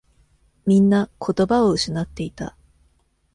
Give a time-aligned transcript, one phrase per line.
[0.65, 2.57] みんな言葉を失っていた。